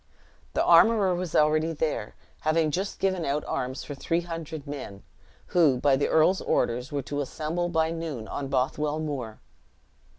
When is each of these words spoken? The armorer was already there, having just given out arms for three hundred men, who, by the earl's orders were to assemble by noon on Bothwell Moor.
The 0.55 0.63
armorer 0.63 1.13
was 1.13 1.35
already 1.35 1.73
there, 1.73 2.15
having 2.39 2.71
just 2.71 2.97
given 2.97 3.23
out 3.23 3.45
arms 3.45 3.83
for 3.83 3.93
three 3.93 4.21
hundred 4.21 4.65
men, 4.65 5.03
who, 5.49 5.77
by 5.77 5.95
the 5.95 6.07
earl's 6.07 6.41
orders 6.41 6.91
were 6.91 7.03
to 7.03 7.21
assemble 7.21 7.69
by 7.69 7.91
noon 7.91 8.27
on 8.27 8.47
Bothwell 8.47 8.99
Moor. 8.99 9.41